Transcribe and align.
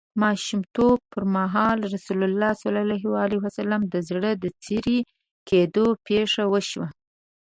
ماشومتوب 0.21 0.97
پر 1.11 1.23
مهال 1.35 1.79
رسول 1.93 2.19
الله 2.27 2.51
ﷺ 2.63 3.81
د 3.93 3.95
زړه 4.09 4.31
د 4.43 4.45
څیری 4.63 4.97
کیدو 5.49 5.85
پېښه 6.07 6.43
وشوه. 6.53 6.87